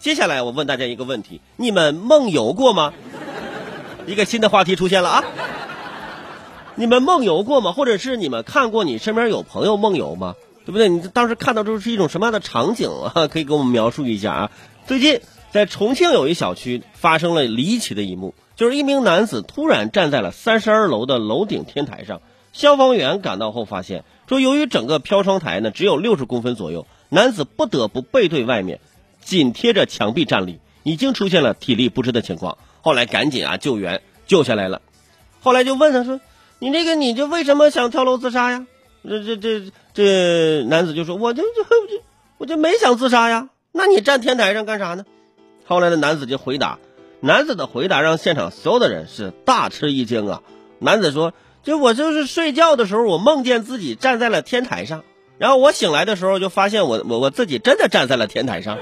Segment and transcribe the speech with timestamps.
[0.00, 2.94] 接下来我问大家一个问题：你们梦游过吗？
[4.06, 5.24] 一个新的话题出现了啊！
[6.74, 7.72] 你们梦游过吗？
[7.72, 10.36] 或者是你们看过你身边有朋友梦游吗？
[10.64, 10.88] 对不对？
[10.88, 13.28] 你当时看到这是一种什么样的场景啊？
[13.28, 14.50] 可以给我们描述一下啊！
[14.86, 22.22] 最近在重庆有一小区发生了离奇的一幕，就是一名男子突然站在了三十二楼的楼顶天台上，
[22.54, 28.80] 消防员赶到后发现，说由于整个飘窗台呢只有六十公分左右，男子不得不背对外面，
[29.20, 32.58] 紧贴着墙壁站立，已经出现了体力不支的情况。
[32.80, 34.82] 后来赶紧啊救援救下来了，
[35.42, 36.20] 后来就问他说
[36.58, 38.66] ：“你这个你这为什么想跳楼自杀呀？”
[39.02, 42.02] 这这这这男子就说：“我就就就
[42.38, 45.04] 我就没想自杀呀。”那你站天台上干啥呢？
[45.64, 46.78] 后来的男子就回答，
[47.20, 50.42] 男子的回答让现场所有的人是大吃一惊啊！
[50.80, 55.04] 男子说：“就我就是睡觉的时候，我梦见自己站在了天台上，
[55.40, 58.76] 然后我醒来的时候就发现我我我自己真的站在了天台上。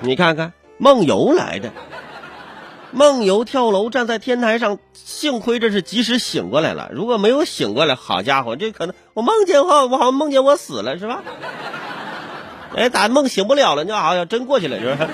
[0.00, 1.72] 你看看梦游来的。”
[2.92, 6.90] 梦游跳楼站在天台上，幸亏这是及时醒过来了。
[6.92, 11.22] 如果没有醒过来，好家伙，这可能我梦见我我好像梦见我死了是吧？
[12.76, 15.08] 哎，打梦醒不了了，你好像真过去了是吧？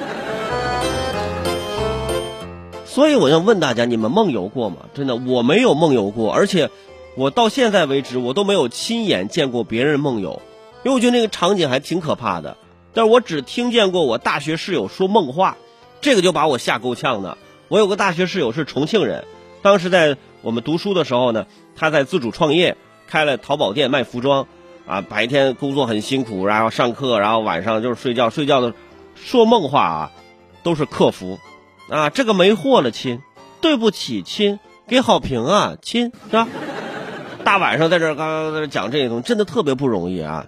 [2.86, 4.77] 所以我要问大家，你们梦游过吗？
[4.95, 6.70] 真的，我没有梦游过，而且
[7.17, 10.42] 我到现在为止我都没有亲眼见过别人梦游，
[10.84, 12.56] 因为我觉得那个场景还挺可怕的。
[12.92, 15.56] 但是我只听见过我大学室友说梦话，
[16.00, 17.36] 这个就把我吓够呛的。
[17.69, 19.25] 我有个大学室友是重庆人，
[19.62, 22.77] 当时在我们读书的时候呢，他在自主创业，
[23.08, 24.47] 开了淘宝店卖服装，
[24.86, 28.73] 啊，白天工作很辛苦，然后上课，然后晚上就是睡觉，睡觉的
[29.14, 30.12] 说梦话啊，
[30.62, 31.39] 都是客服，
[31.89, 33.20] 啊，这个没货了亲，
[33.61, 36.48] 对不起亲，给好评啊亲，是吧？
[37.47, 40.47] 大晚上在这刚刚在这讲这些东西，真的特别不容易啊。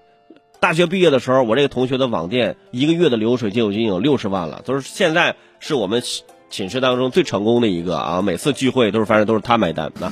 [0.58, 6.02] 大学毕业的时候，我这个同学的网店一个月的流水就已经有六十万了，都是现在是我们。
[6.50, 10.10] 寝室当中最成功的一个啊，每次聚会都是反正都是他买单的，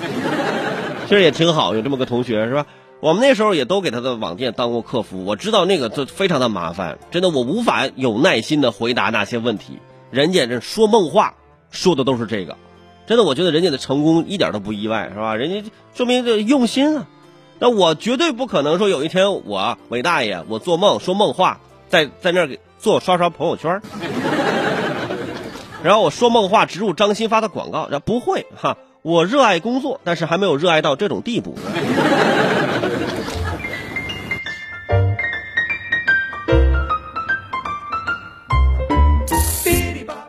[1.08, 2.66] 其实也挺好，有这么个同学是吧？
[3.00, 9.78] 我们那时候也都给他的网店当过客服，我知道那个就非常的麻烦，真的我无法有耐心的回答那些问题。
[10.10, 11.36] 人家这说梦话
[11.70, 12.54] 说的都是这个，
[13.06, 15.34] 真的我觉得人家的成功一点都不意外，是吧？
[15.36, 17.06] 人家说明这用心啊。
[17.58, 23.80] 那我绝对不可能说有一天我韦大爷我做梦说梦话，在在那儿给做刷刷朋友圈。
[25.82, 28.76] 然后我说梦话植入张新发的广告，这不会哈。
[29.02, 31.56] 我热爱工作，但是还没有热爱到这种地步。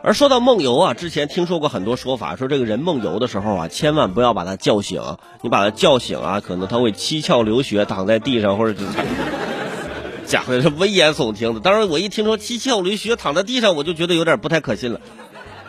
[0.08, 5.02] 而说到梦游啊，之前听说过很多说法，说这个人梦游的时候啊，千万不要把他叫醒，
[5.42, 8.82] 你把他叫醒啊，可能他会七窍流血，躺在地上，或者
[10.24, 11.60] 讲的是危言耸听的。
[11.60, 15.00] 当时我一听说七窍流血躺在地上，我就觉得有点不太可信了。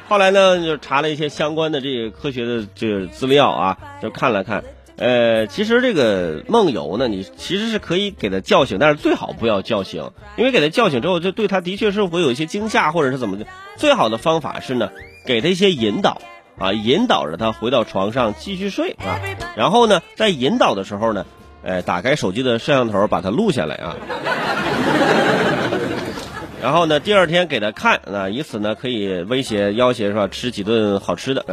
[0.07, 4.63] 后来呢，就查了一些相关的这个科学的这个资料啊，就看了看，
[4.99, 13.45] 呃，其实这个梦游呢，你其实是可以给他叫醒，但是最好不要叫醒，因为给他叫醒之后，就对他的确是会有一些惊吓，或者是怎么的。
[13.77, 14.89] 最好的方法是呢，
[15.25, 16.21] 给他一些引导
[16.57, 19.21] 啊，引导着他回到床上继续睡啊，
[19.55, 21.25] 然后呢，在引导的时候呢，
[21.63, 23.95] 呃，打开手机的摄像头把它录下来啊。
[26.61, 30.27] 然后呢，第二天给他看啊，以此呢可以威胁要挟是吧？
[30.27, 31.45] 吃几顿好吃的。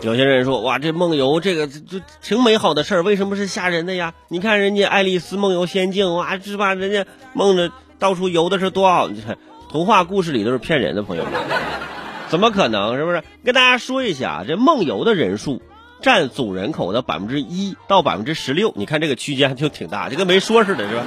[0.00, 4.14] 有些人说哇，这梦游这个这挺美好的事儿，为什么是吓人的呀？
[4.28, 6.74] 你看人家爱丽丝梦游仙境哇，是吧？
[6.74, 9.38] 人家梦着到处游的是多好，你看
[9.70, 11.32] 童话故事里都是骗人的，朋友们。
[12.28, 12.96] 怎么可能？
[12.96, 13.24] 是不是？
[13.44, 15.62] 跟大家说一下，这梦游的人数
[16.00, 18.72] 占总人口的百分之一到百分之十六。
[18.76, 21.02] 你看这个区间就挺大，就跟没说似的，是吧？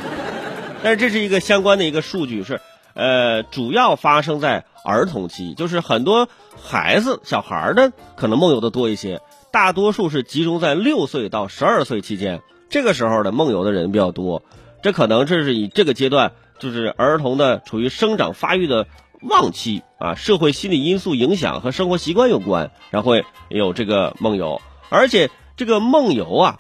[0.83, 2.61] 但是这是一个相关的一个数据，是
[2.93, 6.27] 呃，主要发生在儿童期，就是很多
[6.61, 9.21] 孩子、小孩儿的可能梦游的多一些，
[9.51, 14.43] 大多数是集中在六岁到十二岁期间，这个时候的梦游的人比较多。
[14.81, 18.87] 这可能这是以这个阶段，就是儿童的处于生长发育的。
[19.29, 23.13] 旺期啊，社会心理因素影响和生活习惯有关，然后
[23.49, 24.59] 有这个梦游，
[24.89, 26.59] 而且这个梦游啊，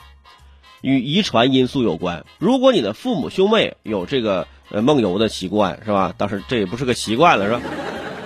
[0.81, 2.25] 与遗传因素有关。
[2.37, 6.13] 如果你的父母兄妹有这个呃梦游的习惯，是吧？
[6.17, 7.61] 当时这也不是个习惯了，是吧？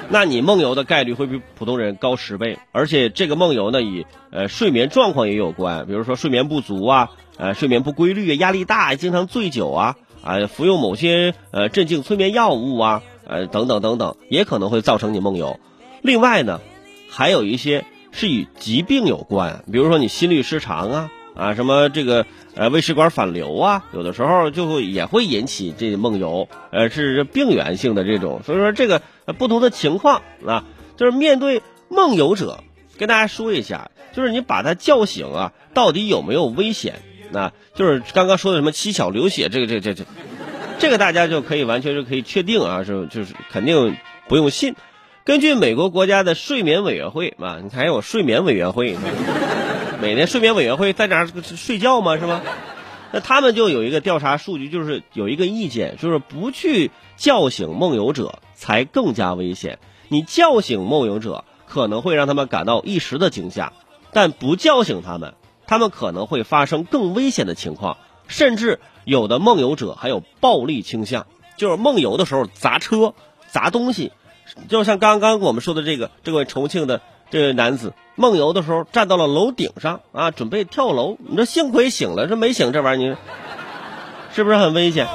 [0.10, 2.58] 那你梦游的概率会比普通人高十倍。
[2.72, 13.04] 而且这个梦游呢，与呃睡眠状况也有关，比如说睡眠不足啊，呃睡眠不规律、压力大、经常醉酒啊，啊服用某些呃镇静催眠药物啊。
[13.28, 15.60] 呃，等等等等，也可能会造成你梦游。
[16.04, 16.62] 另外呢，
[17.10, 28.42] 还有一些是与疾病有关，比如说你心律失常啊啊，什么这个呃胃食管反流啊，有的时候就会也会引起这梦游，呃是病源性的这种。
[28.46, 29.02] 所以说这个
[29.38, 30.64] 不同的情况啊，
[30.98, 32.64] 就是面对梦游者，
[32.98, 37.02] 跟大家说一下，就是你把他叫醒啊，到底有没有危险？
[37.32, 40.06] 那就是刚刚说的什么七窍流血，这个这这这，
[40.80, 43.98] 这个大家就可以完全就可以确定啊，是就是肯定
[44.28, 44.76] 不用信。
[45.26, 48.96] 根据美国国家的睡眠委员会啊，你还有睡眠委员会，
[50.02, 52.18] 每年睡眠委员会在哪睡觉吗？
[52.18, 52.42] 是吗？
[53.12, 59.80] 那他们就有一个调查数据，就是有一个意见，就是不去叫醒梦游者才更加危险。
[60.10, 63.74] 你叫醒梦游者，可能会让他们感到一时的惊吓，
[64.12, 65.36] 但不叫醒他们。
[65.68, 67.98] 他们可能会发生更危险的情况，
[68.28, 71.26] 甚至有的梦游者还有暴力倾向，
[71.58, 73.16] 就是梦游的时候砸车、
[73.48, 74.12] 砸东西，
[74.70, 81.18] 就像刚刚我们说的这个这位重庆的这位男子，梦游的时候站到了楼顶上啊，准备跳楼。
[81.20, 83.16] 你说幸亏醒了，这没醒这玩意儿，你
[84.34, 85.08] 是不是很危险？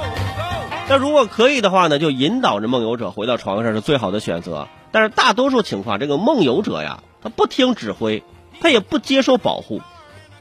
[0.89, 4.67] 那如果可以的话呢，就引导着梦游者回到床上是最好的选择。
[4.91, 8.23] 但是大多数情况，这个梦游者呀，他不听指挥，
[8.59, 9.81] 他也不接受保护。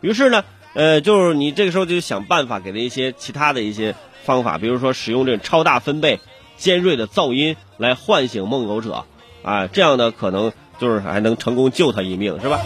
[0.01, 0.45] 于是呢，
[0.75, 3.95] 呃，就是你这个时候就想办法给他一些其他的一些
[4.25, 6.19] 方法，比如说使用这超大分贝、
[6.57, 9.05] 尖锐的噪音来唤醒梦游者，
[9.45, 12.59] 啊，这样呢可能就是还能成功救他一命，是吧？